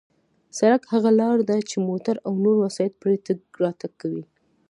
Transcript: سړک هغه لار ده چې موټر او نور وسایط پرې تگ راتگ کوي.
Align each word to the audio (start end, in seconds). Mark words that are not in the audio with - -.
سړک 0.57 0.83
هغه 0.93 1.09
لار 1.19 1.37
ده 1.49 1.57
چې 1.69 1.85
موټر 1.89 2.15
او 2.25 2.33
نور 2.43 2.55
وسایط 2.65 2.93
پرې 3.01 3.15
تگ 3.25 3.39
راتگ 3.63 3.91
کوي. 4.01 4.23